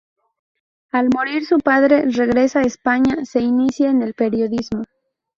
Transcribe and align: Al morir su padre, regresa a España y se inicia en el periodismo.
Al 0.91 1.09
morir 1.15 1.45
su 1.45 1.59
padre, 1.59 2.05
regresa 2.09 2.61
a 2.61 2.63
España 2.63 3.17
y 3.21 3.27
se 3.27 3.39
inicia 3.39 3.91
en 3.91 4.01
el 4.01 4.15
periodismo. 4.15 4.81